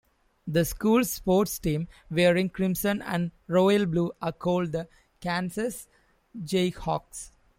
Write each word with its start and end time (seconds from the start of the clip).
The 0.47 0.65
school's 0.65 1.11
sports 1.11 1.59
teams, 1.59 1.87
wearing 2.09 2.49
crimson 2.49 3.03
and 3.03 3.29
royal 3.45 3.85
blue, 3.85 4.11
are 4.19 4.31
called 4.31 4.71
the 4.71 4.87
Kansas 5.19 5.87
Jayhawks. 6.43 7.29